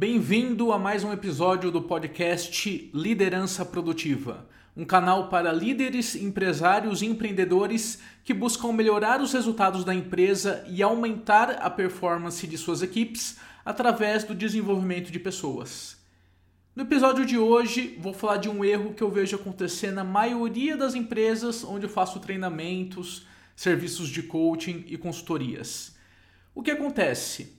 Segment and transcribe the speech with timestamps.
[0.00, 7.06] Bem-vindo a mais um episódio do podcast Liderança Produtiva, um canal para líderes, empresários e
[7.06, 13.38] empreendedores que buscam melhorar os resultados da empresa e aumentar a performance de suas equipes
[13.64, 15.96] através do desenvolvimento de pessoas.
[16.76, 20.76] No episódio de hoje, vou falar de um erro que eu vejo acontecer na maioria
[20.76, 23.26] das empresas onde eu faço treinamentos,
[23.56, 25.96] serviços de coaching e consultorias.
[26.54, 27.57] O que acontece?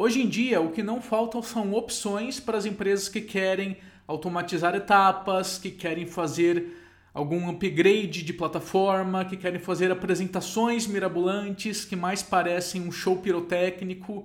[0.00, 4.72] Hoje em dia, o que não faltam são opções para as empresas que querem automatizar
[4.76, 6.68] etapas, que querem fazer
[7.12, 14.24] algum upgrade de plataforma, que querem fazer apresentações mirabolantes que mais parecem um show pirotécnico.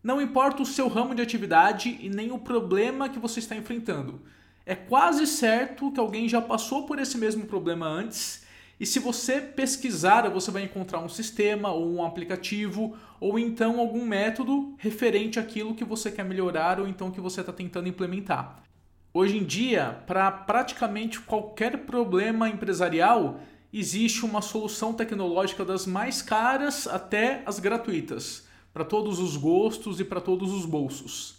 [0.00, 4.22] Não importa o seu ramo de atividade e nem o problema que você está enfrentando.
[4.64, 8.46] É quase certo que alguém já passou por esse mesmo problema antes
[8.80, 14.06] e se você pesquisar, você vai encontrar um sistema ou um aplicativo ou então algum
[14.06, 18.62] método referente àquilo que você quer melhorar ou então que você está tentando implementar.
[19.12, 26.86] Hoje em dia, para praticamente qualquer problema empresarial, existe uma solução tecnológica das mais caras
[26.86, 31.38] até as gratuitas, para todos os gostos e para todos os bolsos.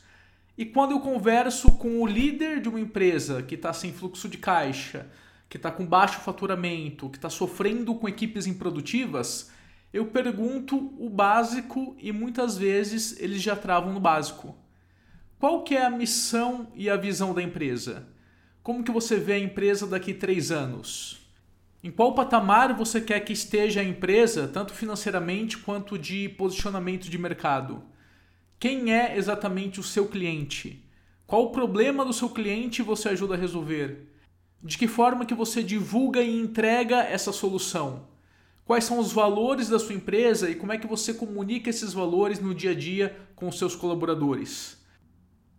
[0.55, 4.37] E quando eu converso com o líder de uma empresa que está sem fluxo de
[4.37, 5.07] caixa,
[5.51, 9.51] que está com baixo faturamento, que está sofrendo com equipes improdutivas,
[9.91, 14.55] eu pergunto o básico e muitas vezes eles já travam no básico.
[15.37, 18.07] Qual que é a missão e a visão da empresa?
[18.63, 21.19] Como que você vê a empresa daqui três anos?
[21.83, 27.17] Em qual patamar você quer que esteja a empresa, tanto financeiramente quanto de posicionamento de
[27.17, 27.83] mercado?
[28.57, 30.81] Quem é exatamente o seu cliente?
[31.27, 34.07] Qual o problema do seu cliente você ajuda a resolver?
[34.63, 38.07] De que forma que você divulga e entrega essa solução?
[38.63, 42.39] Quais são os valores da sua empresa e como é que você comunica esses valores
[42.39, 44.77] no dia a dia com os seus colaboradores?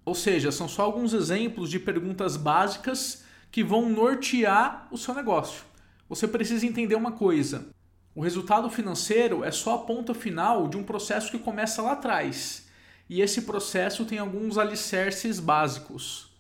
[0.05, 5.65] Ou seja, são só alguns exemplos de perguntas básicas que vão nortear o seu negócio.
[6.09, 7.67] Você precisa entender uma coisa:
[8.15, 12.69] o resultado financeiro é só a ponta final de um processo que começa lá atrás.
[13.11, 16.32] E esse processo tem alguns alicerces básicos.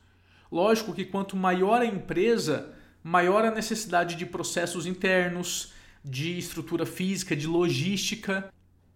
[0.52, 5.72] Lógico que quanto maior a empresa, maior a necessidade de processos internos,
[6.04, 8.52] de estrutura física, de logística.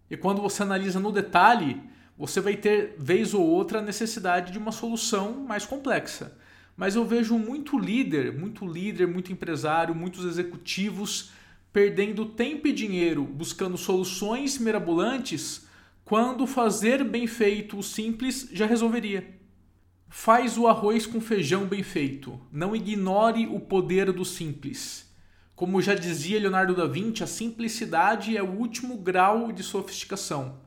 [0.07, 1.81] E quando você analisa no detalhe,
[2.15, 6.37] você vai ter, vez ou outra, a necessidade de uma solução mais complexa.
[6.75, 11.31] Mas eu vejo muito líder, muito líder, muito empresário, muitos executivos
[11.73, 15.65] perdendo tempo e dinheiro buscando soluções mirabolantes
[16.05, 19.36] quando fazer bem feito o simples já resolveria.
[20.09, 22.39] Faz o arroz com feijão bem feito.
[22.51, 25.05] Não ignore o poder do simples.
[25.55, 30.59] Como já dizia Leonardo da Vinci, a simplicidade é o último grau de sofisticação.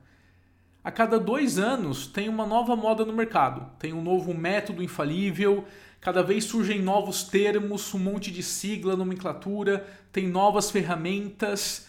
[0.83, 5.65] A cada dois anos tem uma nova moda no mercado, tem um novo método infalível,
[5.99, 11.87] cada vez surgem novos termos, um monte de sigla, nomenclatura, tem novas ferramentas.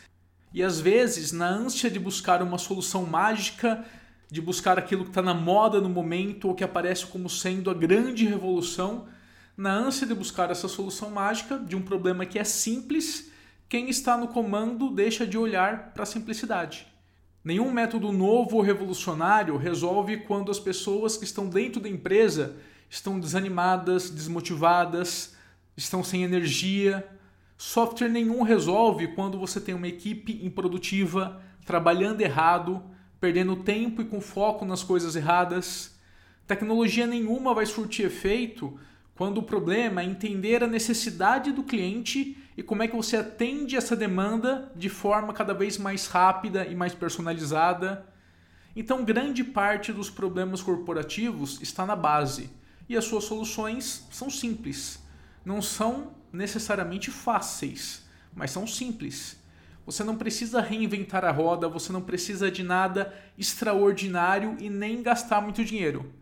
[0.55, 3.85] E às vezes, na ânsia de buscar uma solução mágica,
[4.33, 7.75] de buscar aquilo que está na moda no momento ou que aparece como sendo a
[7.75, 9.05] grande revolução,
[9.55, 13.31] na ânsia de buscar essa solução mágica de um problema que é simples,
[13.69, 16.87] quem está no comando deixa de olhar para a simplicidade.
[17.45, 22.57] Nenhum método novo ou revolucionário resolve quando as pessoas que estão dentro da empresa
[22.89, 25.37] estão desanimadas, desmotivadas,
[25.77, 27.07] estão sem energia.
[27.59, 32.83] Software nenhum resolve quando você tem uma equipe improdutiva, trabalhando errado,
[33.23, 35.95] perdendo tempo e com foco nas coisas erradas.
[36.45, 38.77] Tecnologia nenhuma vai surtir efeito
[39.15, 43.77] quando o problema é entender a necessidade do cliente e como é que você atende
[43.77, 48.05] essa demanda de forma cada vez mais rápida e mais personalizada.
[48.75, 52.51] Então, grande parte dos problemas corporativos está na base
[52.89, 55.01] e as suas soluções são simples.
[55.45, 58.03] Não são necessariamente fáceis,
[58.35, 59.41] mas são simples.
[59.85, 65.41] Você não precisa reinventar a roda, você não precisa de nada extraordinário e nem gastar
[65.41, 66.13] muito dinheiro.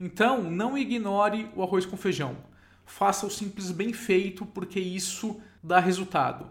[0.00, 2.36] Então, não ignore o arroz com feijão.
[2.86, 6.48] Faça o simples bem feito, porque isso dá resultado.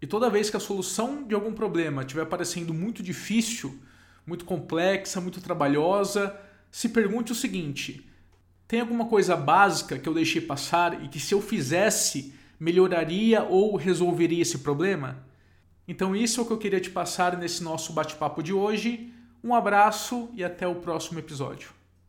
[0.00, 3.78] E toda vez que a solução de algum problema estiver parecendo muito difícil,
[4.26, 6.34] muito complexa, muito trabalhosa,
[6.70, 8.08] se pergunte o seguinte:
[8.66, 13.76] tem alguma coisa básica que eu deixei passar e que se eu fizesse melhoraria ou
[13.76, 15.29] resolveria esse problema?
[15.90, 19.12] Então, isso é o que eu queria te passar nesse nosso bate-papo de hoje.
[19.42, 21.79] Um abraço e até o próximo episódio.